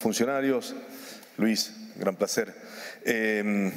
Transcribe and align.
funcionarios. 0.00 0.74
Luis, 1.36 1.72
gran 1.96 2.16
placer. 2.16 2.52
Eh, 3.04 3.70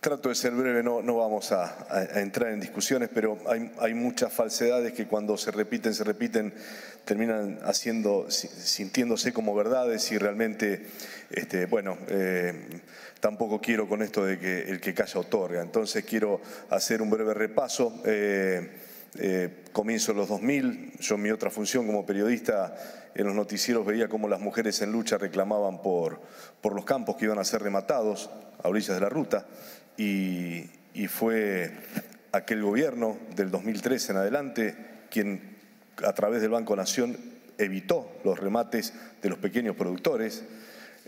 trato 0.00 0.28
de 0.28 0.34
ser 0.34 0.52
breve, 0.52 0.82
no, 0.82 1.00
no 1.00 1.16
vamos 1.16 1.50
a, 1.52 2.20
entrar 2.20 2.52
en 2.52 2.60
discusiones, 2.60 3.08
pero 3.12 3.38
hay, 3.80 3.94
muchas 3.94 4.32
falsedades 4.32 4.92
que 4.92 5.06
cuando 5.06 5.36
se 5.38 5.50
repiten, 5.50 5.94
se 5.94 6.04
repiten, 6.04 6.52
terminan 7.04 7.58
haciendo, 7.62 8.30
sintiéndose 8.30 9.32
como 9.32 9.54
verdades 9.54 10.10
y 10.12 10.18
realmente, 10.18 10.86
este, 11.30 11.66
bueno, 11.66 11.96
eh, 12.08 12.52
tampoco 13.20 13.60
quiero 13.60 13.88
con 13.88 14.02
esto 14.02 14.24
de 14.26 14.38
que 14.38 14.62
el 14.62 14.80
que 14.80 14.92
calla 14.92 15.20
otorga. 15.20 15.62
Entonces 15.62 16.04
quiero 16.04 16.40
hacer 16.68 17.00
un 17.00 17.08
breve 17.08 17.32
repaso. 17.32 18.02
Eh, 18.04 18.91
eh, 19.18 19.64
comienzo 19.72 20.12
en 20.12 20.18
los 20.18 20.28
2000, 20.28 20.98
yo 20.98 21.16
en 21.16 21.22
mi 21.22 21.30
otra 21.30 21.50
función 21.50 21.86
como 21.86 22.06
periodista 22.06 22.74
en 23.14 23.26
los 23.26 23.34
noticieros 23.34 23.84
veía 23.84 24.08
cómo 24.08 24.28
las 24.28 24.40
mujeres 24.40 24.80
en 24.80 24.90
lucha 24.90 25.18
reclamaban 25.18 25.82
por, 25.82 26.20
por 26.62 26.74
los 26.74 26.84
campos 26.84 27.16
que 27.16 27.26
iban 27.26 27.38
a 27.38 27.44
ser 27.44 27.62
rematados 27.62 28.30
a 28.62 28.68
orillas 28.68 28.94
de 28.94 29.00
la 29.00 29.08
ruta 29.08 29.46
y, 29.96 30.68
fue 31.08 31.72
aquel 32.32 32.62
gobierno 32.62 33.18
del 33.34 33.50
2003 33.50 34.10
en 34.10 34.16
adelante 34.16 34.76
quien 35.10 35.56
a 36.04 36.12
través 36.12 36.40
del 36.40 36.50
Banco 36.50 36.76
Nación 36.76 37.16
evitó 37.58 38.12
los 38.24 38.38
remates 38.38 38.94
de 39.20 39.28
los 39.28 39.38
pequeños 39.38 39.76
productores. 39.76 40.44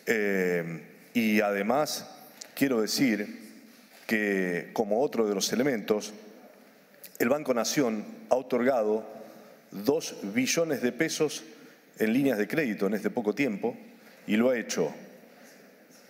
Eh, 0.07 0.83
y 1.15 1.41
además 1.41 2.11
quiero 2.55 2.81
decir 2.81 3.45
que 4.07 4.71
como 4.73 5.01
otro 5.01 5.27
de 5.27 5.35
los 5.35 5.53
elementos 5.53 6.13
el 7.19 7.29
Banco 7.29 7.55
Nación 7.55 8.05
ha 8.29 8.35
otorgado 8.35 9.07
dos 9.71 10.17
billones 10.35 10.83
de 10.83 10.93
pesos 10.93 11.45
en 11.99 12.13
líneas 12.13 12.39
de 12.39 12.49
crédito 12.49 12.87
en 12.87 12.95
este 12.95 13.11
poco 13.11 13.35
tiempo 13.35 13.77
y 14.27 14.37
lo 14.37 14.51
ha 14.51 14.59
hecho 14.59 14.93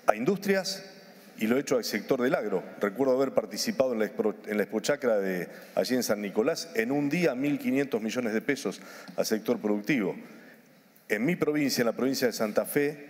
a 0.06 0.14
industrias 0.16 0.90
y 1.38 1.46
lo 1.46 1.56
ha 1.56 1.60
hecho 1.60 1.76
al 1.76 1.84
sector 1.84 2.22
del 2.22 2.34
agro. 2.34 2.62
Recuerdo 2.80 3.14
haber 3.14 3.32
participado 3.32 3.92
en 3.92 3.98
la, 3.98 4.06
Expo, 4.06 4.80
Chacra 4.80 5.18
de 5.18 5.48
allí 5.74 5.94
en 5.94 6.02
San 6.02 6.22
Nicolás, 6.22 6.70
en 6.74 6.90
un 6.90 7.10
día 7.10 7.34
1.500 7.34 8.00
millones 8.00 8.32
de 8.32 8.40
pesos 8.40 8.80
al 9.16 9.26
sector 9.26 9.58
productivo. 9.58 10.14
En 11.08 11.24
mi 11.24 11.36
provincia, 11.36 11.82
en 11.82 11.86
la 11.86 11.92
provincia 11.92 12.28
de 12.28 12.32
Santa 12.32 12.64
Fe, 12.64 13.08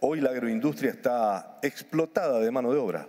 hoy 0.00 0.20
la 0.20 0.30
agroindustria 0.30 0.92
está 0.92 1.58
explotada 1.62 2.40
de 2.40 2.50
mano 2.50 2.72
de 2.72 2.78
obra 2.78 3.08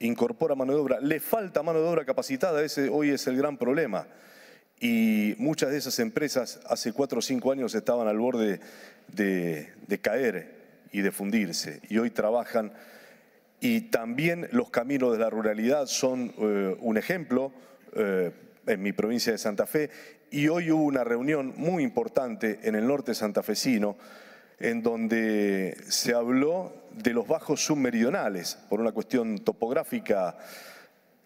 incorpora 0.00 0.54
mano 0.54 0.72
de 0.74 0.80
obra. 0.80 1.00
Le 1.00 1.20
falta 1.20 1.62
mano 1.62 1.80
de 1.80 1.88
obra 1.88 2.04
capacitada, 2.04 2.62
ese 2.62 2.88
hoy 2.88 3.10
es 3.10 3.26
el 3.26 3.36
gran 3.36 3.56
problema. 3.56 4.06
Y 4.80 5.34
muchas 5.38 5.70
de 5.70 5.78
esas 5.78 5.98
empresas 5.98 6.60
hace 6.66 6.92
cuatro 6.92 7.18
o 7.18 7.22
cinco 7.22 7.52
años 7.52 7.74
estaban 7.74 8.08
al 8.08 8.18
borde 8.18 8.60
de, 9.08 10.00
caer 10.00 10.86
y 10.90 11.02
de 11.02 11.12
fundirse. 11.12 11.80
Y 11.88 11.98
hoy 11.98 12.10
trabajan. 12.10 12.72
Y 13.60 13.82
también 13.82 14.48
los 14.52 14.70
caminos 14.70 15.12
de 15.12 15.18
la 15.18 15.28
ruralidad 15.28 15.86
son 15.86 16.32
eh, 16.38 16.76
un 16.80 16.96
ejemplo 16.96 17.52
eh, 17.94 18.32
en 18.66 18.82
mi 18.82 18.92
provincia 18.92 19.32
de 19.32 19.38
Santa 19.38 19.66
Fe. 19.66 19.90
Y 20.30 20.48
hoy 20.48 20.70
hubo 20.70 20.84
una 20.84 21.04
reunión 21.04 21.52
muy 21.56 21.82
importante 21.82 22.60
en 22.62 22.74
el 22.74 22.86
norte 22.86 23.14
santafesino 23.14 23.98
en 24.60 24.82
donde 24.82 25.76
se 25.88 26.14
habló 26.14 26.79
de 26.94 27.12
los 27.12 27.26
bajos 27.26 27.64
submeridionales, 27.64 28.58
por 28.68 28.80
una 28.80 28.92
cuestión 28.92 29.38
topográfica, 29.38 30.36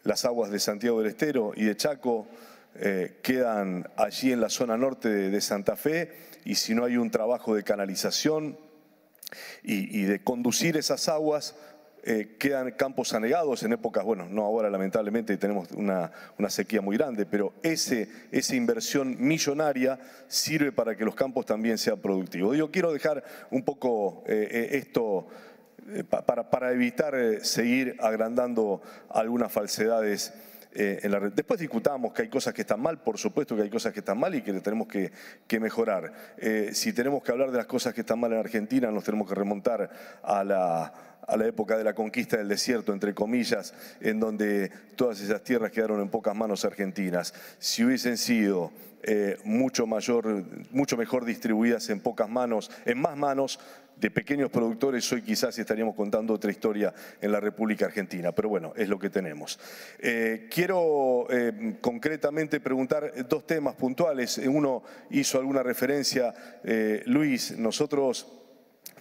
las 0.03 0.25
aguas 0.25 0.51
de 0.51 0.61
Santiago 0.61 1.01
del 1.01 1.11
Estero 1.11 1.53
y 1.57 1.65
de 1.65 1.77
Chaco 1.77 2.27
eh, 2.75 3.19
quedan 3.23 3.89
allí 3.97 4.33
en 4.33 4.41
la 4.41 4.51
zona 4.51 4.77
norte 4.77 5.09
de, 5.09 5.41
Santa 5.41 5.77
Fe 5.77 6.13
y 6.45 6.57
si 6.57 6.75
no 6.75 6.85
hay 6.85 6.97
un 6.97 7.11
trabajo 7.11 7.55
de 7.55 7.63
canalización 7.63 8.59
y 9.63 10.03
de 10.03 10.23
conducir 10.23 10.77
esas 10.77 11.09
aguas 11.09 11.57
eh, 12.07 12.37
quedan 12.39 12.71
campos 12.73 13.15
anegados 13.15 13.63
en 13.63 13.73
épocas, 13.73 14.05
bueno, 14.05 14.29
no 14.29 14.43
ahora 14.43 14.69
lamentablemente 14.69 15.39
tenemos 15.39 15.71
una, 15.73 16.13
sequía 16.49 16.83
muy 16.83 16.99
grande, 16.99 17.25
pero 17.25 17.55
ese, 17.63 18.11
esa 18.31 18.55
inversión 18.55 19.17
millonaria 19.19 19.99
sirve 20.29 20.71
para 20.71 20.97
que 20.99 21.07
los 21.07 21.15
campos 21.15 21.47
también 21.47 21.79
sean 21.79 21.99
productivos. 21.99 22.59
Yo 22.59 22.71
quiero 22.71 22.93
dejar 22.93 23.25
un 23.51 23.63
poco 23.63 24.23
eh, 24.27 24.69
esto 24.73 25.29
para, 26.09 26.51
para, 26.51 26.73
evitar 26.73 27.15
seguir 27.43 27.97
agrandando 28.01 28.83
algunas 29.11 29.53
falsedades. 29.53 30.33
En 30.77 31.13
la 31.13 31.21
red. 31.21 31.33
Después 31.33 31.61
discutamos 31.61 32.13
que 32.13 32.23
hay 32.23 32.29
cosas 32.29 32.53
que 32.53 32.63
están 32.63 32.81
mal, 32.81 33.01
por 33.01 33.17
supuesto 33.17 33.55
que 33.55 33.63
hay 33.63 33.71
cosas 33.71 33.93
que 33.93 34.01
están 34.01 34.19
mal 34.19 34.35
y 34.35 34.43
que 34.43 34.53
tenemos 34.55 34.89
que, 34.89 35.61
mejorar. 35.61 36.13
si 36.73 36.93
tenemos 36.93 37.23
que 37.23 37.31
hablar 37.31 37.53
de 37.53 37.59
las 37.59 37.67
cosas 37.67 37.95
que 37.95 38.01
están 38.01 38.19
mal 38.19 38.33
en 38.33 38.41
Argentina, 38.41 38.91
nos 38.91 39.05
tenemos 39.05 39.29
que 39.29 39.37
remontar 39.37 39.89
a 40.21 40.43
la, 40.43 40.93
época 41.47 41.79
de 41.79 41.85
la 41.85 41.95
conquista 41.95 42.39
del 42.39 42.49
desierto, 42.49 42.93
entre 42.93 43.15
comillas, 43.15 43.73
en 44.01 44.19
donde 44.19 44.73
todas 44.97 45.21
esas 45.21 45.45
tierras 45.45 45.71
quedaron 45.71 46.01
en 46.01 46.09
pocas 46.09 46.35
manos 46.35 46.65
argentinas. 46.65 47.35
Si 47.61 47.85
hubiesen 47.85 48.19
sido 48.19 48.73
eh, 49.07 49.37
mucho, 49.45 49.87
mayor, 49.87 50.45
mucho 50.71 50.97
mejor 50.97 51.27
distribuidas 51.27 51.91
en 51.91 52.01
pocas 52.01 52.29
manos, 52.29 52.71
en 52.87 52.99
más 52.99 53.17
manos 53.17 53.61
de 53.97 54.11
pequeños 54.11 54.51
productores, 54.51 55.11
hoy 55.13 55.23
quizás 55.23 55.59
estaríamos 55.59 55.95
contando 55.95 56.35
otra 56.35 56.51
historia 56.51 56.93
en 57.21 57.33
la 57.33 57.41
República 57.41 57.87
Argentina, 57.87 58.33
pero 58.33 58.49
bueno, 58.49 58.73
es 58.77 58.89
lo 58.89 58.99
que 58.99 59.11
tenemos. 59.11 59.59
Eh, 59.99 60.49
quiero 60.51 61.27
eh, 61.31 61.77
concretamente 61.81 62.61
preguntar 62.61 63.27
dos 63.29 63.47
temas 63.47 63.75
puntuales. 63.77 64.39
Uno 64.39 64.83
hizo 65.11 65.39
alguna 65.39 65.63
referencia, 65.63 66.35
Luis, 67.07 67.57
nosotros 67.57 68.45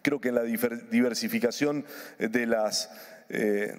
Creo 0.04 0.20
que 0.20 0.30
en 0.30 0.36
la 0.36 0.44
diversificación 0.44 1.86
de, 2.20 2.46
las, 2.46 2.92
eh, 3.30 3.74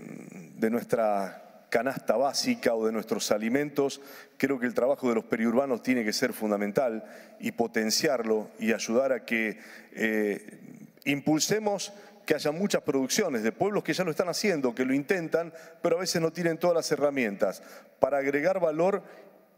de 0.56 0.70
nuestra 0.70 1.66
canasta 1.68 2.16
básica 2.16 2.74
o 2.74 2.86
de 2.86 2.92
nuestros 2.92 3.30
alimentos, 3.30 4.00
creo 4.38 4.58
que 4.58 4.64
el 4.64 4.72
trabajo 4.72 5.08
de 5.10 5.16
los 5.16 5.24
periurbanos 5.24 5.82
tiene 5.82 6.02
que 6.02 6.14
ser 6.14 6.32
fundamental 6.32 7.04
y 7.40 7.52
potenciarlo 7.52 8.48
y 8.58 8.72
ayudar 8.72 9.12
a 9.12 9.26
que 9.26 9.58
eh, 9.92 10.60
impulsemos 11.04 11.92
que 12.24 12.34
haya 12.34 12.52
muchas 12.52 12.82
producciones 12.82 13.42
de 13.42 13.52
pueblos 13.52 13.84
que 13.84 13.92
ya 13.92 14.04
lo 14.04 14.10
están 14.10 14.28
haciendo, 14.28 14.74
que 14.74 14.84
lo 14.84 14.94
intentan, 14.94 15.52
pero 15.82 15.96
a 15.96 16.00
veces 16.00 16.22
no 16.22 16.32
tienen 16.32 16.58
todas 16.58 16.74
las 16.74 16.90
herramientas 16.90 17.62
para 18.00 18.18
agregar 18.18 18.60
valor 18.60 19.02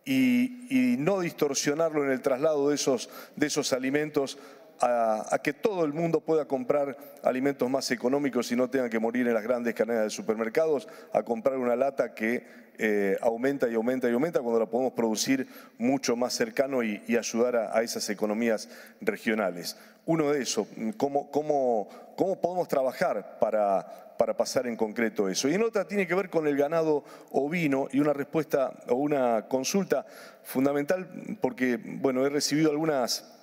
y, 0.04 0.96
no 0.98 1.20
distorsionarlo 1.20 2.04
en 2.04 2.10
el 2.10 2.22
traslado 2.22 2.68
de 2.68 2.74
esos, 2.74 3.10
de 3.34 3.46
esos 3.46 3.72
alimentos 3.72 4.38
a, 4.80 5.38
que 5.42 5.52
todo 5.52 5.84
el 5.84 5.92
mundo 5.92 6.20
pueda 6.20 6.46
comprar 6.46 6.96
alimentos 7.22 7.68
más 7.70 7.90
económicos 7.90 8.50
y 8.52 8.56
no 8.56 8.68
tengan 8.68 8.90
que 8.90 8.98
morir 8.98 9.26
en 9.26 9.34
las 9.34 9.42
grandes 9.42 9.74
cadenas 9.74 10.04
de 10.04 10.10
supermercados 10.10 10.88
a 11.12 11.22
comprar 11.22 11.56
una 11.56 11.76
lata 11.76 12.14
que 12.14 12.44
eh, 12.78 13.16
aumenta 13.22 13.68
y 13.68 13.74
aumenta 13.74 14.08
y 14.08 14.12
aumenta 14.12 14.40
cuando 14.40 14.60
la 14.60 14.66
podemos 14.66 14.92
producir 14.92 15.48
mucho 15.78 16.14
más 16.14 16.34
cercano 16.34 16.82
y, 16.82 17.00
ayudar 17.16 17.56
a, 17.56 17.82
esas 17.82 18.08
economías 18.10 18.68
regionales. 19.00 19.76
Uno 20.04 20.30
de 20.30 20.42
esos, 20.42 20.68
¿cómo, 20.96 21.30
cómo, 21.30 21.88
cómo 22.16 22.40
podemos 22.40 22.68
trabajar 22.68 23.38
para, 23.40 24.14
para 24.18 24.36
pasar 24.36 24.66
en 24.66 24.76
concreto 24.76 25.28
eso? 25.28 25.48
Y 25.48 25.54
en 25.54 25.62
otra 25.62 25.86
tiene 25.86 26.06
que 26.06 26.14
ver 26.14 26.28
con 26.28 26.46
el 26.46 26.56
ganado 26.56 27.02
ovino 27.30 27.88
y 27.90 28.00
una 28.00 28.12
respuesta 28.12 28.72
o 28.88 28.94
una 28.94 29.46
consulta 29.48 30.04
fundamental 30.42 31.08
porque, 31.40 31.78
bueno, 31.82 32.24
he 32.26 32.28
recibido 32.28 32.70
algunas 32.70 33.35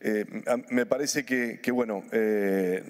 eh, 0.00 0.24
me 0.70 0.86
parece 0.86 1.24
que, 1.24 1.70
bueno, 1.72 2.04
eh, 2.12 2.82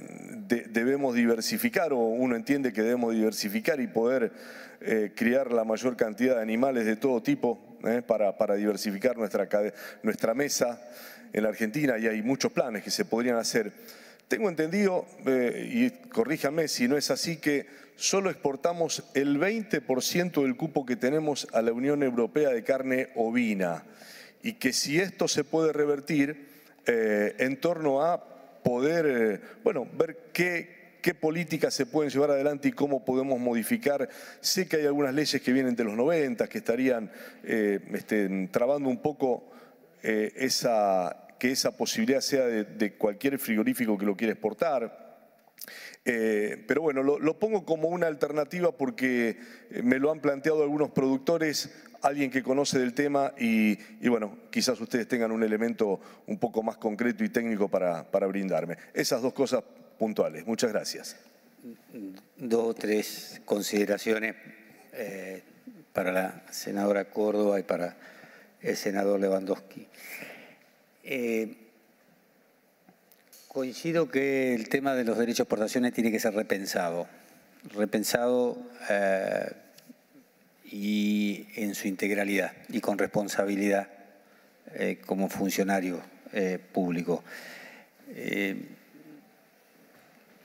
debemos 0.68 1.14
diversificar, 1.14 1.92
o 1.92 1.98
uno 1.98 2.36
entiende 2.36 2.72
que 2.72 2.82
debemos 2.82 3.14
diversificar 3.14 3.80
y 3.80 3.86
poder 3.86 4.32
eh, 4.80 5.12
criar 5.14 5.52
la 5.52 5.64
mayor 5.64 5.96
cantidad 5.96 6.36
de 6.36 6.42
animales 6.42 6.84
de 6.84 6.96
todo 6.96 7.22
tipo 7.22 7.78
para, 8.06 8.54
diversificar 8.56 9.16
nuestra, 9.16 9.48
nuestra 10.02 10.34
mesa 10.34 10.80
en 11.32 11.44
la 11.44 11.48
Argentina 11.48 11.98
y 11.98 12.06
hay 12.08 12.22
muchos 12.22 12.52
planes 12.52 12.82
que 12.82 12.90
se 12.90 13.04
podrían 13.04 13.36
hacer. 13.36 13.72
Tengo 14.26 14.50
entendido, 14.50 15.06
y 15.26 15.88
corríjame 16.10 16.68
si 16.68 16.86
no 16.86 16.98
es 16.98 17.10
así, 17.10 17.38
que 17.38 17.66
solo 17.96 18.28
exportamos 18.28 19.04
el 19.14 19.40
20% 19.40 20.42
del 20.42 20.56
cupo 20.56 20.84
que 20.84 20.96
tenemos 20.96 21.48
a 21.54 21.62
la 21.62 21.72
Unión 21.72 22.02
Europea 22.02 22.50
de 22.50 22.62
carne 22.62 23.08
ovina 23.14 23.84
y 24.42 24.54
que 24.54 24.74
si 24.74 25.00
esto 25.00 25.28
se 25.28 25.44
puede 25.44 25.72
revertir, 25.72 26.48
eh, 26.90 27.36
en 27.38 27.60
torno 27.60 28.02
a 28.02 28.18
poder, 28.62 29.06
eh, 29.06 29.40
bueno, 29.62 29.86
ver 29.92 30.30
qué, 30.32 30.78
políticas 31.20 31.72
se 31.72 31.86
pueden 31.86 32.10
llevar 32.10 32.30
adelante 32.30 32.68
y 32.68 32.72
cómo 32.72 33.02
podemos 33.02 33.38
modificar. 33.40 34.10
Sé 34.40 34.68
que 34.68 34.76
hay 34.76 34.86
algunas 34.86 35.14
leyes 35.14 35.40
que 35.40 35.52
vienen 35.52 35.74
de 35.74 35.84
los 35.84 35.94
90 35.94 36.46
que 36.48 36.58
estarían 36.58 37.10
eh, 37.44 37.80
este, 37.94 38.48
trabando 38.50 38.90
un 38.90 39.00
poco 39.00 39.50
esa, 40.02 41.28
que 41.38 41.50
esa 41.50 41.74
posibilidad 41.74 42.20
sea 42.20 42.44
de, 42.44 42.92
cualquier 42.94 43.38
frigorífico 43.38 43.96
que 43.96 44.04
lo 44.04 44.16
quiera 44.16 44.32
exportar. 44.32 45.07
Eh, 46.04 46.64
pero 46.66 46.80
bueno, 46.80 47.02
lo, 47.02 47.38
pongo 47.38 47.66
como 47.66 47.88
una 47.88 48.06
alternativa 48.06 48.72
porque 48.72 49.38
eh, 49.70 49.82
me 49.82 49.98
lo 49.98 50.10
han 50.10 50.20
planteado 50.20 50.62
algunos 50.62 50.90
productores, 50.90 51.70
alguien 52.00 52.30
que 52.30 52.42
conoce 52.42 52.78
del 52.78 52.94
tema 52.94 53.34
y, 53.38 53.76
bueno, 54.08 54.38
quizás 54.50 54.80
ustedes 54.80 55.06
tengan 55.06 55.32
un 55.32 55.42
elemento 55.42 56.00
un 56.26 56.38
poco 56.38 56.62
más 56.62 56.78
concreto 56.78 57.24
y 57.24 57.28
técnico 57.28 57.68
para, 57.68 58.02
brindarme. 58.26 58.78
Esas 58.94 59.20
dos 59.20 59.34
cosas 59.34 59.62
puntuales. 59.98 60.46
Muchas 60.46 60.72
gracias. 60.72 61.16
Dos 62.36 62.64
o 62.68 62.74
tres 62.74 63.42
consideraciones 63.44 64.34
eh, 64.94 65.42
para 65.92 66.12
la 66.12 66.42
senadora 66.50 67.04
Córdoba 67.10 67.60
y 67.60 67.64
para 67.64 67.96
el 68.62 68.76
senador 68.76 69.20
Lewandowski. 69.20 69.86
Coincido 73.58 74.08
que 74.08 74.54
el 74.54 74.68
tema 74.68 74.94
de 74.94 75.02
los 75.02 75.18
derechos 75.18 75.38
de 75.38 75.42
exportaciones 75.42 75.92
tiene 75.92 76.12
que 76.12 76.20
ser 76.20 76.32
repensado, 76.32 77.08
repensado 77.74 78.56
eh, 78.88 79.50
y 80.70 81.44
en 81.56 81.74
su 81.74 81.88
integralidad 81.88 82.52
y 82.68 82.80
con 82.80 82.98
responsabilidad 82.98 83.88
eh, 84.74 85.00
como 85.04 85.28
funcionario 85.28 86.00
eh, 86.32 86.60
público. 86.72 87.24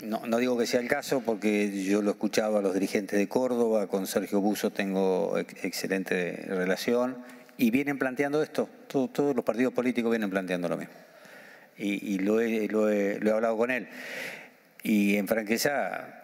No, 0.01 0.39
digo 0.39 0.57
que 0.57 0.65
sea 0.65 0.79
el 0.79 0.87
caso 0.87 1.21
porque 1.23 1.83
yo 1.83 2.01
lo 2.01 2.09
he 2.09 2.13
escuchado 2.13 2.57
a 2.57 2.63
los 2.63 2.73
dirigentes 2.73 3.19
de 3.19 3.27
Córdoba, 3.27 3.85
con 3.85 4.07
Sergio 4.07 4.41
Buso 4.41 4.71
tengo 4.71 5.37
excelente 5.37 6.45
relación 6.47 7.17
y 7.57 7.69
vienen 7.69 7.99
planteando 7.99 8.41
esto, 8.41 8.67
todos 8.87 9.35
los 9.35 9.45
partidos 9.45 9.71
políticos 9.71 10.09
vienen 10.09 10.31
planteando 10.31 10.67
lo 10.67 10.77
mismo 10.77 11.12
y, 11.77 12.19
lo, 12.19 12.39
he, 12.39 12.67
lo, 12.67 12.89
he, 12.89 13.19
hablado 13.31 13.57
con 13.57 13.71
él. 13.71 13.87
Y 14.83 15.15
en 15.15 15.27
franqueza, 15.27 16.21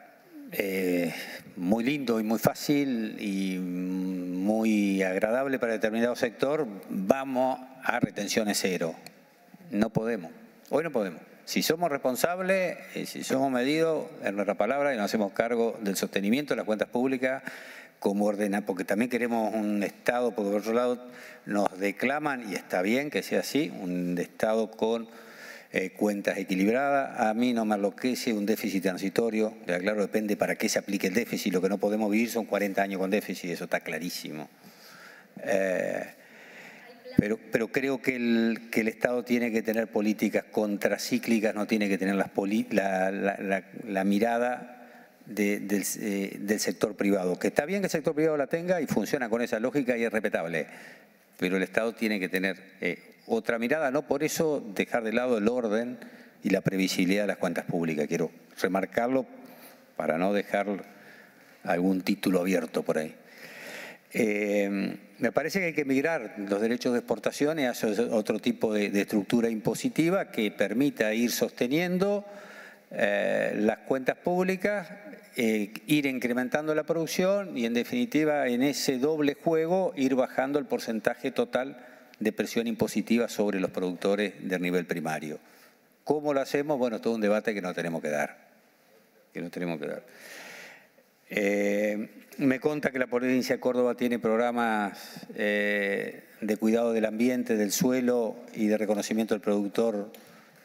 eh, 0.52 1.14
muy 1.56 1.84
lindo 1.84 2.20
y 2.20 2.24
muy 2.24 2.40
fácil 2.40 3.18
y 3.20 3.58
muy 3.60 5.02
agradable 5.04 5.60
para 5.60 5.74
determinado 5.74 6.16
sector, 6.16 6.68
vamos 6.90 7.60
a 7.84 8.00
retenciones 8.00 8.60
cero. 8.62 8.96
No 9.72 9.90
podemos, 9.90 10.32
hoy 10.70 10.84
no 10.84 10.92
podemos. 10.92 11.22
Si 11.46 11.64
somos 11.64 11.90
responsables, 11.90 12.78
eh, 12.94 13.06
si 13.08 13.24
somos 13.24 13.52
medidos 13.52 14.06
en 14.24 14.36
nuestra 14.36 14.56
palabra 14.56 14.94
y 14.94 14.98
nos 14.98 15.06
hacemos 15.06 15.32
cargo 15.34 15.80
del 15.82 15.96
sostenimiento 15.96 16.54
de 16.54 16.58
las 16.58 16.66
cuentas 16.66 16.90
públicas, 16.90 17.42
como 18.00 18.26
ordena, 18.26 18.66
porque 18.66 18.86
también 18.86 19.10
queremos 19.10 19.54
un 19.54 19.84
Estado, 19.84 20.32
por 20.32 20.54
otro 20.54 20.74
lado 20.74 21.00
nos 21.46 21.78
declaman, 21.80 22.50
y 22.52 22.56
está 22.56 22.82
bien 22.82 23.10
que 23.10 23.24
sea 23.24 23.42
así, 23.42 23.74
un 23.82 24.18
Estado 24.18 24.72
con 24.72 25.08
eh, 25.72 25.92
cuentas 25.92 26.38
equilibradas. 26.38 27.20
A 27.20 27.34
mí 27.36 27.54
no 27.54 27.64
me 27.64 27.76
enloquece 27.76 28.34
un 28.34 28.46
déficit 28.46 28.84
transitorio, 28.84 29.54
claro, 29.66 30.02
depende 30.02 30.36
para 30.36 30.56
qué 30.56 30.68
se 30.68 30.80
aplique 30.80 31.08
el 31.08 31.14
déficit. 31.14 31.54
Lo 31.54 31.62
que 31.62 31.70
no 31.70 31.78
podemos 31.78 32.10
vivir 32.10 32.32
son 32.32 32.46
40 32.46 32.82
años 32.82 33.00
con 33.00 33.12
déficit, 33.12 33.52
eso 33.52 33.66
está 33.66 33.80
clarísimo. 33.80 34.50
Eh, 35.44 36.06
pero, 37.18 37.38
pero, 37.52 37.68
creo 37.68 38.02
que 38.02 38.16
el, 38.16 38.70
que 38.72 38.82
el, 38.82 38.88
Estado 38.88 39.24
tiene 39.24 39.52
que 39.52 39.62
tener 39.62 39.88
políticas 39.88 40.46
contracíclicas, 40.46 41.54
no 41.54 41.68
tiene 41.68 41.88
que 41.88 41.98
tener 41.98 42.16
las 42.16 42.32
la, 42.72 43.12
la, 43.12 43.64
la, 43.88 44.04
mirada 44.06 44.88
del, 45.26 45.84
eh, 46.00 46.38
del, 46.40 46.60
sector 46.60 46.96
privado. 46.96 47.38
Que 47.38 47.50
está 47.50 47.66
bien 47.66 47.82
que 47.82 47.88
el 47.88 47.92
sector 47.92 48.16
privado 48.16 48.38
la 48.38 48.48
tenga 48.48 48.82
y 48.82 48.88
funciona 48.88 49.30
con 49.30 49.42
esa 49.42 49.60
lógica 49.60 49.98
y 49.98 50.04
es 50.04 50.12
respetable, 50.12 50.66
pero 51.38 51.58
el 51.58 51.64
Estado 51.64 51.94
tiene 51.94 52.20
que 52.20 52.30
tener 52.30 52.58
otra 53.30 53.60
mirada, 53.60 53.92
no 53.92 54.08
por 54.08 54.24
eso 54.24 54.64
dejar 54.74 55.04
de 55.04 55.14
lado 55.14 55.38
el 55.38 55.48
orden 55.48 56.00
y 56.44 56.50
la 56.50 56.62
previsibilidad 56.62 57.24
de 57.24 57.28
las 57.28 57.38
cuentas 57.38 57.66
públicas. 57.66 58.08
Quiero 58.08 58.32
remarcarlo 58.60 59.26
para 59.96 60.18
no 60.18 60.34
dejar 60.34 60.68
algún 61.64 62.02
título 62.02 62.40
abierto 62.40 62.84
por 62.84 62.98
ahí. 62.98 63.16
Eh, 64.12 64.98
me 65.20 65.32
parece 65.32 65.60
que 65.60 65.66
hay 65.68 65.74
que 65.74 65.86
migrar 65.86 66.36
los 66.38 66.60
derechos 66.60 66.94
de 66.94 67.00
exportación 67.00 67.60
a 67.60 67.74
otro 68.12 68.40
tipo 68.40 68.74
de, 68.74 68.88
estructura 69.00 69.50
impositiva 69.50 70.32
que 70.32 70.50
permita 70.50 71.14
ir 71.14 71.32
sosteniendo 71.32 72.26
eh, 72.90 73.54
las 73.56 73.80
cuentas 73.80 74.18
públicas, 74.18 74.90
eh, 75.36 75.72
ir 75.86 76.08
incrementando 76.08 76.74
la 76.74 76.84
producción 76.84 77.56
y 77.56 77.66
en 77.66 77.76
definitiva 77.76 78.48
en 78.48 78.64
ese 78.64 78.98
doble 78.98 79.36
juego 79.36 79.94
ir 79.96 80.16
bajando 80.16 80.58
el 80.58 80.66
porcentaje 80.66 81.30
total 81.32 81.86
de 82.20 82.32
presión 82.32 82.68
impositiva 82.68 83.30
sobre 83.30 83.60
los 83.60 83.72
productores 83.72 84.34
del 84.42 84.62
nivel 84.62 84.86
primario. 84.86 85.40
¿Cómo 86.04 86.34
lo 86.34 86.42
hacemos? 86.42 86.78
Bueno, 86.78 87.02
todo 87.02 87.16
un 87.16 87.22
debate 87.22 87.54
que 87.54 87.62
no 87.62 87.74
tenemos 87.74 88.02
que 88.02 88.10
dar. 88.10 88.50
Que 89.34 89.42
no 89.42 89.50
tenemos 89.50 89.80
que 89.80 89.88
dar. 89.88 90.04
Eh, 91.30 92.10
me 92.40 92.60
conta 92.60 92.92
que 92.92 93.00
la 93.00 93.08
provincia 93.08 93.56
de 93.56 93.60
Córdoba 93.60 93.96
tiene 93.96 94.18
programas 94.18 95.28
eh, 95.36 96.24
de 96.42 96.58
cuidado 96.58 96.94
del 96.94 97.06
ambiente, 97.06 97.56
del 97.56 97.72
suelo 97.72 98.36
y 98.56 98.68
de 98.68 98.78
reconocimiento 98.78 99.34
del 99.34 99.42
productor 99.42 100.12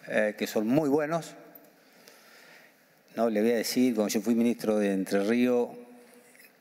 eh, 0.09 0.35
que 0.39 0.47
son 0.47 0.67
muy 0.67 0.89
buenos. 0.89 1.35
No, 3.17 3.31
le 3.31 3.43
voy 3.43 3.53
a 3.53 3.57
decir, 3.57 3.95
cuando 3.95 4.13
yo 4.13 4.21
fui 4.21 4.35
ministro 4.35 4.79
de 4.79 4.93
Entre 4.93 5.23
Ríos, 5.25 5.69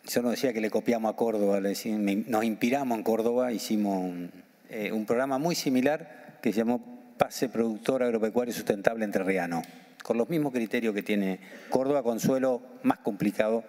yo 0.06 0.22
no 0.22 0.32
decía 0.32 0.54
que 0.54 0.62
le 0.62 0.70
copiamos 0.70 1.14
a 1.14 1.16
Córdoba, 1.16 1.60
nos 1.60 2.44
inspiramos 2.44 2.98
en 2.98 3.04
Córdoba, 3.04 3.52
hicimos 3.52 4.30
eh, 4.76 4.92
un 4.92 5.06
programa 5.06 5.38
muy 5.38 5.54
similar 5.54 6.40
que 6.42 6.52
se 6.52 6.58
llamó 6.58 7.14
Pase 7.20 7.48
Productor 7.48 8.02
Agropecuario 8.02 8.52
Sustentable 8.52 9.06
Entrerriano, 9.06 9.62
con 10.02 10.18
los 10.18 10.30
mismos 10.30 10.52
criterios 10.52 10.96
que 10.96 11.04
tiene 11.04 11.40
Córdoba, 11.70 12.02
con 12.02 12.20
suelo 12.20 12.60
más 12.82 12.98
complicado 12.98 13.64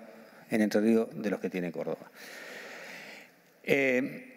en 0.51 0.63
Entre 0.63 0.81
Ríos 0.81 1.09
de 1.13 1.29
los 1.29 1.41
que 1.41 1.51
tiene 1.51 1.71
Córdoba. 1.73 2.11
Eh, 3.65 4.33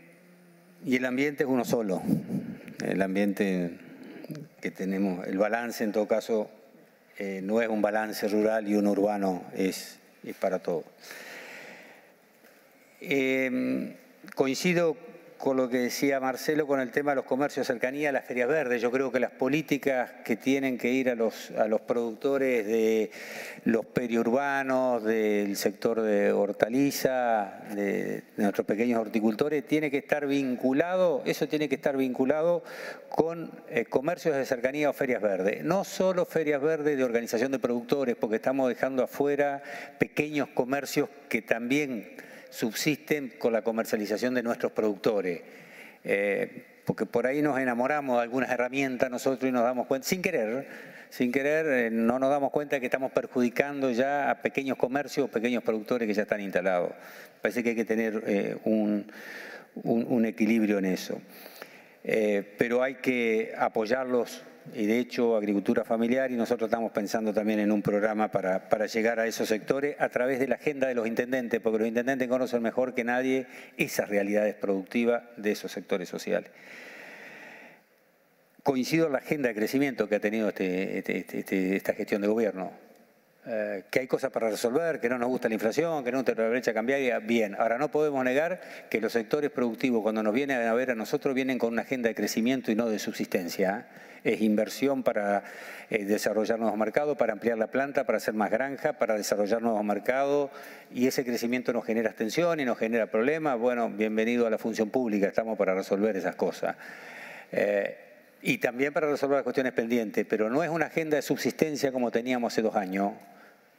y 0.84 0.98
el 0.98 1.06
ambiente 1.06 1.46
es 1.46 1.50
uno 1.50 1.64
solo, 1.64 2.02
el 2.84 3.02
ambiente 3.02 3.78
que 4.60 4.70
tenemos, 4.70 5.25
el 5.25 5.38
balance 5.38 5.86
en 5.86 5.94
todo 5.94 6.06
caso 6.06 6.50
eh, 7.18 7.40
no 7.42 7.62
es 7.62 7.70
un 7.70 7.81
balance 7.81 8.28
rural 8.28 8.68
y 8.68 8.75
un 8.75 8.88
urbano, 8.88 9.42
es, 9.56 10.00
es 10.25 10.36
para 10.36 10.60
todo. 10.60 10.84
coincido 14.36 14.98
con 15.38 15.56
lo 15.57 15.69
que 15.69 15.78
decía 15.78 16.19
Marcelo 16.19 16.66
con 16.66 16.80
el 16.80 16.92
tema 16.92 17.12
de 17.12 17.18
los 17.18 17.25
comercios 17.25 17.68
de 17.68 17.74
cercanía 17.74 18.12
las 18.12 18.25
ferias 18.25 18.48
verdes. 18.48 18.81
Yo 18.81 18.92
creo 18.92 19.12
que 19.12 19.19
las 19.19 19.31
políticas 19.31 20.12
que 20.25 20.36
tienen 20.36 20.78
que 20.78 20.89
ir 20.89 21.10
a 21.10 21.16
los, 21.16 21.51
a 21.51 21.68
los 21.68 21.81
productores 21.81 22.66
de 22.66 23.12
los 23.66 23.86
periurbanos, 23.86 25.04
del 25.04 25.56
sector 25.56 26.01
de 26.01 26.31
hortaliza, 26.31 27.62
de, 27.75 28.24
nuestros 28.38 28.66
pequeños 28.66 29.00
horticultores, 29.00 29.66
tiene 29.66 29.92
que 29.92 29.98
estar 29.98 30.25
vinculado, 30.25 31.22
eso 31.25 31.48
tiene 31.48 31.69
que 31.69 31.75
estar 31.75 31.95
vinculado 31.98 32.63
con 33.10 33.51
eh, 33.69 33.86
comercios 33.86 34.36
de 34.36 34.45
cercanía 34.45 34.89
o 34.89 34.94
ferias 34.94 35.22
verdes. 35.22 35.63
No 35.63 35.84
solo 35.84 36.25
ferias 36.25 36.62
verdes 36.62 36.98
de 36.98 37.04
organización 37.04 37.51
de 37.51 37.60
productores, 37.60 38.16
porque 38.16 38.38
estamos 38.38 38.69
dejando 38.69 39.03
afuera 39.03 39.62
pequeños 40.00 40.50
comercios 40.50 41.10
que 41.29 41.41
también 41.41 42.17
subsisten 42.50 43.34
con 43.38 43.54
la 43.54 43.62
comercialización 43.62 44.34
de 44.34 44.44
nuestros 44.44 44.72
productores. 44.72 45.42
Eh, 46.04 46.66
porque 46.86 47.06
por 47.06 47.27
ahí 47.27 47.42
nos 47.42 47.60
enamoramos 47.60 48.18
de 48.18 48.24
algunas 48.24 48.50
herramientas 48.50 49.12
nosotros 49.12 49.50
y 49.50 49.51
nos 49.51 49.63
damos 49.63 49.88
cuenta, 49.88 50.08
sin 50.08 50.22
querer, 50.22 50.68
sin 51.10 51.32
querer, 51.32 51.66
eh, 51.68 51.89
no 51.92 52.18
nos 52.18 52.30
damos 52.30 52.51
cuenta 52.51 52.80
que 52.80 52.86
estamos 52.86 53.12
perjudicando 53.12 53.92
ya 53.92 54.30
a 54.30 54.42
pequeños 54.42 54.77
comercios, 54.77 55.30
pequeños 55.30 55.63
productores 55.63 56.08
que 56.08 56.13
ya 56.13 56.22
están 56.22 56.42
instalados. 56.42 56.92
Parece 57.42 57.62
que 57.62 57.70
hay 57.70 57.75
que 57.75 57.86
tener 57.86 58.24
eh, 58.25 58.58
un, 58.63 59.06
equilibrio 60.25 60.77
en 60.80 60.86
eso. 60.86 61.22
pero 62.58 62.82
hay 62.82 62.96
que 62.96 63.54
apoyarlos 63.58 64.42
y 64.74 64.86
de 64.86 65.00
hecho 65.00 65.36
agricultura 65.36 65.83
familiar 65.83 66.31
y 66.31 66.36
nosotros 66.36 66.67
estamos 66.67 66.91
pensando 66.91 67.33
también 67.33 67.59
en 67.59 67.71
un 67.71 67.81
programa 67.81 68.29
para, 68.29 68.69
para, 68.69 68.86
llegar 68.86 69.19
a 69.19 69.27
esos 69.27 69.47
sectores 69.47 69.95
a 70.00 70.09
través 70.09 70.39
de 70.39 70.47
la 70.47 70.55
agenda 70.55 70.88
de 70.88 70.95
los 70.95 71.07
intendentes, 71.07 71.59
porque 71.62 71.79
los 71.79 71.88
intendentes 71.88 72.27
conocen 72.27 72.62
mejor 72.62 72.93
que 72.93 73.03
nadie 73.03 73.47
esas 73.77 74.09
realidades 74.09 74.55
productivas 74.55 75.24
de 75.38 75.51
esos 75.51 75.71
sectores 75.71 76.09
sociales. 76.09 76.51
Coincido 78.63 79.07
en 79.07 79.13
la 79.13 79.19
agenda 79.19 79.50
de 79.50 79.55
crecimiento 79.55 80.09
que 80.09 80.15
ha 80.15 80.19
tenido 80.19 80.50
este, 80.50 81.00
este, 81.00 81.25
este, 81.39 81.75
esta 81.75 81.93
gestión 81.93 82.21
de 82.21 82.27
gobierno, 82.27 82.71
eh, 83.50 83.86
que 83.89 84.01
hay 84.01 84.07
cosas 84.07 84.29
para 84.29 84.50
resolver, 84.50 85.00
que 85.00 85.07
no 85.07 85.17
nos 85.17 85.29
gusta 85.29 85.47
la 85.47 85.53
inflación, 85.53 86.03
que 86.03 86.12
no 86.12 86.17
nos 86.17 86.25
gusta 86.25 86.41
la 86.41 86.50
brecha 86.50 86.74
cambiaria, 86.74 87.19
bien. 87.19 87.55
Ahora 87.55 87.77
no 87.77 87.89
podemos 87.89 88.21
negar 88.25 88.59
que 88.89 89.00
los 89.00 89.13
sectores 89.13 89.51
productivos 89.51 90.03
cuando 90.03 90.21
nos 90.21 90.33
vienen 90.33 90.67
a 90.67 90.74
ver 90.74 90.91
a 90.91 90.95
nosotros 90.95 91.33
vienen 91.33 91.57
con 91.57 91.71
una 91.71 91.83
agenda 91.83 92.09
de 92.09 92.15
crecimiento 92.15 92.71
y 92.71 92.75
no 92.75 92.89
de 92.89 93.00
subsistencia. 93.00 93.88
¿eh? 93.89 94.07
Es 94.34 94.41
inversión 94.41 95.03
para 95.03 95.43
eh, 95.89 96.03
desarrollar 96.05 96.60
nuevos 96.60 96.77
mercados, 96.77 97.17
para 97.17 97.34
ampliar 97.34 97.57
la 97.57 97.67
planta, 97.67 98.05
para 98.05 98.17
hacer 98.17 98.34
más 98.34 98.51
granja, 98.51 98.93
para 98.93 99.15
desarrollar 99.15 99.62
nuevos 99.62 99.84
mercados 99.84 100.51
y 100.93 101.07
ese 101.07 101.24
crecimiento 101.24 101.72
nos 101.72 101.86
genera 101.86 102.10
extensión 102.10 102.60
y 102.60 102.65
nos 102.65 102.77
genera 102.77 103.07
problemas. 103.07 103.57
Bueno, 103.57 103.89
bienvenido 103.89 104.46
a 104.46 104.50
la 104.50 104.57
función 104.57 104.89
pública, 104.89 105.27
estamos 105.27 105.57
para 105.57 105.74
resolver 105.74 106.15
esas 106.17 106.36
cosas. 106.36 106.75
Eh, 107.51 107.98
y 108.41 108.57
también 108.60 108.93
para 108.93 109.10
resolver 109.10 109.38
las 109.38 109.43
cuestiones 109.43 109.74
pendientes, 109.74 110.25
pero 110.29 110.50
no 110.50 110.63
es 110.63 110.69
una 110.69 110.88
agenda 110.88 111.15
de 111.15 111.22
subsistencia 111.22 111.91
como 111.91 112.12
teníamos 112.12 112.53
hace 112.53 112.62
dos 112.62 112.75
años, 112.75 113.13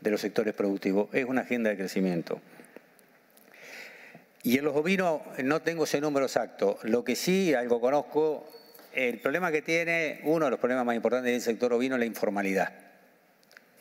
de 0.00 0.10
los 0.10 0.20
sectores 0.20 0.54
productivos. 0.54 1.08
Es 1.12 1.24
una 1.24 1.42
agenda 1.42 1.70
de 1.70 1.76
crecimiento. 1.76 2.40
Y 4.42 4.58
en 4.58 4.64
los 4.64 4.74
ovinos 4.76 5.20
no 5.42 5.60
tengo 5.62 5.84
ese 5.84 6.00
número 6.00 6.26
exacto. 6.26 6.78
Lo 6.82 7.04
que 7.04 7.16
sí, 7.16 7.54
algo 7.54 7.80
conozco, 7.80 8.48
el 8.92 9.18
problema 9.18 9.50
que 9.52 9.62
tiene, 9.62 10.20
uno 10.24 10.46
de 10.46 10.50
los 10.50 10.60
problemas 10.60 10.84
más 10.84 10.96
importantes 10.96 11.32
del 11.32 11.40
sector 11.40 11.72
ovino 11.72 11.96
es 11.96 12.00
la 12.00 12.06
informalidad. 12.06 12.72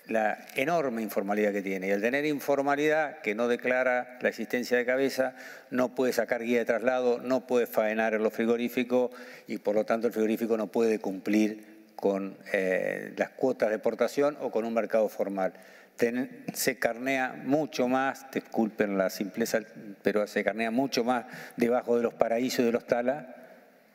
La 0.08 0.38
enorme 0.56 1.02
informalidad 1.02 1.52
que 1.52 1.62
tiene. 1.62 1.88
Y 1.88 1.92
al 1.92 2.02
tener 2.02 2.26
informalidad 2.26 3.20
que 3.20 3.36
no 3.36 3.48
declara 3.48 4.18
la 4.22 4.30
existencia 4.30 4.78
de 4.78 4.86
cabeza, 4.86 5.36
no 5.70 5.96
puede 5.96 6.14
sacar 6.14 6.44
guía 6.44 6.60
de 6.60 6.66
traslado, 6.66 7.20
no 7.20 7.46
puede 7.46 7.68
faenar 7.68 8.14
en 8.14 8.24
los 8.24 8.34
frigoríficos 8.34 9.12
y 9.48 9.58
por 9.58 9.76
lo 9.76 9.86
tanto 9.86 10.08
el 10.08 10.14
frigorífico 10.14 10.56
no 10.56 10.68
puede 10.68 11.00
cumplir 11.00 11.78
con 11.96 12.38
eh, 12.54 13.14
las 13.18 13.32
cuotas 13.32 13.70
de 13.70 13.76
exportación 13.76 14.38
o 14.40 14.52
con 14.52 14.64
un 14.64 14.74
mercado 14.74 15.10
formal 15.10 15.54
se 16.54 16.78
carnea 16.78 17.34
mucho 17.44 17.88
más, 17.88 18.30
disculpen 18.32 18.98
la 18.98 19.10
simpleza, 19.10 19.60
pero 20.04 20.28
se 20.28 20.44
carnea 20.44 20.70
mucho 20.70 21.04
más 21.04 21.26
debajo 21.56 21.98
de 21.98 22.04
los 22.04 22.14
paraísos 22.14 22.66
de 22.66 22.72
los 22.72 22.86
talas, 22.86 23.26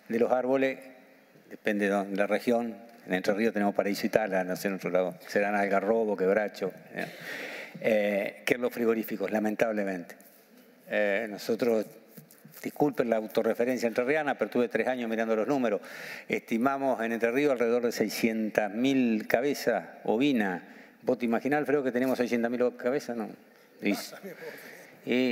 de 0.08 0.18
los 0.18 0.32
árboles, 0.32 0.78
depende 1.52 1.88
de 1.88 2.16
la 2.16 2.26
región. 2.26 2.74
En 3.06 3.14
Entre 3.14 3.34
Ríos 3.34 3.52
tenemos 3.52 3.74
paraíso 3.74 4.06
y 4.06 4.10
tala, 4.10 4.42
no 4.42 4.56
sé 4.56 4.68
en 4.68 4.74
otro 4.74 4.90
lado, 4.90 5.14
serán 5.28 5.54
algarrobo, 5.54 6.16
quebracho, 6.16 6.72
¿eh? 6.94 7.06
Eh, 7.80 8.42
que 8.44 8.58
los 8.58 8.72
frigoríficos, 8.72 9.30
lamentablemente. 9.30 10.16
Eh, 10.88 11.26
nosotros 11.28 11.84
disculpen 12.62 13.10
la 13.10 13.16
autorreferencia 13.16 13.86
entrerriana, 13.86 14.36
pero 14.38 14.50
tuve 14.50 14.68
tres 14.68 14.86
años 14.86 15.10
mirando 15.10 15.36
los 15.36 15.46
números, 15.46 15.80
estimamos 16.28 17.00
en 17.02 17.12
Entre 17.12 17.30
Ríos 17.30 17.52
alrededor 17.52 17.82
de 17.82 17.90
600.000 17.90 19.26
cabezas 19.26 19.84
ovinas 20.04 20.62
¿Vos 21.02 21.18
te 21.18 21.24
imaginás, 21.24 21.58
Alfredo, 21.58 21.82
que 21.82 21.90
tenemos 21.90 22.18
600.000 22.20 22.76
cabezas? 22.76 23.16
No. 23.16 23.28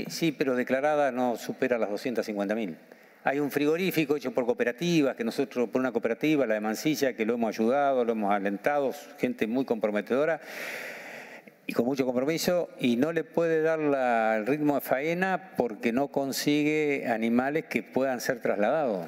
sí, 0.08 0.32
pero 0.36 0.56
declarada 0.56 1.12
no 1.12 1.36
supera 1.36 1.78
las 1.78 1.90
250.000. 1.90 2.74
Hay 3.22 3.38
un 3.38 3.50
frigorífico 3.50 4.16
hecho 4.16 4.32
por 4.32 4.46
cooperativas, 4.46 5.14
que 5.14 5.24
nosotros, 5.24 5.68
por 5.68 5.80
una 5.80 5.92
cooperativa, 5.92 6.46
la 6.46 6.54
de 6.54 6.60
Mansilla, 6.60 7.12
que 7.12 7.26
lo 7.26 7.34
hemos 7.34 7.54
ayudado, 7.54 8.02
lo 8.02 8.12
hemos 8.12 8.32
alentado, 8.32 8.94
gente 9.18 9.46
muy 9.46 9.66
comprometedora 9.66 10.40
y 11.66 11.74
con 11.74 11.84
mucho 11.84 12.06
compromiso, 12.06 12.70
y 12.80 12.96
no 12.96 13.12
le 13.12 13.22
puede 13.22 13.62
dar 13.62 13.78
el 13.78 14.46
ritmo 14.46 14.74
de 14.74 14.80
faena 14.80 15.52
porque 15.56 15.92
no 15.92 16.08
consigue 16.08 17.06
animales 17.08 17.66
que 17.66 17.82
puedan 17.82 18.20
ser 18.20 18.40
trasladados. 18.40 19.06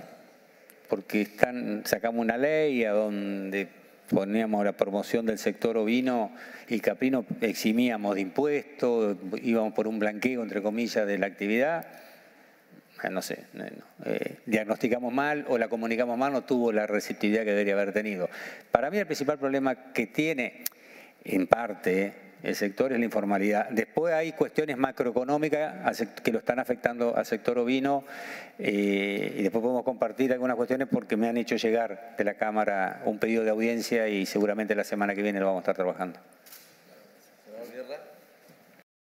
Porque 0.88 1.22
están, 1.22 1.82
sacamos 1.86 2.20
una 2.20 2.36
ley 2.36 2.84
a 2.84 2.92
donde 2.92 3.66
poníamos 4.10 4.62
la 4.64 4.72
promoción 4.72 5.24
del 5.24 5.38
sector 5.38 5.78
ovino 5.78 6.30
y 6.68 6.80
caprino, 6.80 7.24
eximíamos 7.40 8.14
de 8.14 8.20
impuestos, 8.20 9.16
íbamos 9.42 9.72
por 9.72 9.88
un 9.88 9.98
blanqueo, 9.98 10.42
entre 10.42 10.62
comillas, 10.62 11.06
de 11.06 11.18
la 11.18 11.26
actividad. 11.26 11.86
No 13.10 13.22
sé, 13.22 13.44
eh, 14.04 14.36
diagnosticamos 14.46 15.12
mal 15.12 15.44
o 15.48 15.58
la 15.58 15.68
comunicamos 15.68 16.16
mal, 16.16 16.32
no 16.32 16.42
tuvo 16.42 16.72
la 16.72 16.86
receptividad 16.86 17.44
que 17.44 17.50
debería 17.50 17.74
haber 17.74 17.92
tenido. 17.92 18.28
Para 18.70 18.90
mí 18.90 18.98
el 18.98 19.06
principal 19.06 19.38
problema 19.38 19.92
que 19.92 20.06
tiene, 20.06 20.64
en 21.24 21.46
parte, 21.46 22.12
el 22.42 22.56
sector 22.56 22.92
es 22.92 22.98
la 22.98 23.04
informalidad. 23.04 23.68
Después 23.70 24.12
hay 24.12 24.32
cuestiones 24.32 24.76
macroeconómicas 24.76 26.04
que 26.22 26.32
lo 26.32 26.38
están 26.38 26.58
afectando 26.58 27.16
al 27.16 27.24
sector 27.24 27.58
ovino 27.58 28.04
eh, 28.58 29.36
y 29.38 29.42
después 29.42 29.62
podemos 29.62 29.84
compartir 29.84 30.32
algunas 30.32 30.56
cuestiones 30.56 30.88
porque 30.90 31.16
me 31.16 31.28
han 31.28 31.36
hecho 31.36 31.56
llegar 31.56 32.14
de 32.18 32.24
la 32.24 32.34
Cámara 32.34 33.02
un 33.04 33.18
pedido 33.18 33.44
de 33.44 33.50
audiencia 33.50 34.08
y 34.08 34.26
seguramente 34.26 34.74
la 34.74 34.84
semana 34.84 35.14
que 35.14 35.22
viene 35.22 35.38
lo 35.38 35.46
vamos 35.46 35.60
a 35.60 35.62
estar 35.62 35.76
trabajando. 35.76 36.18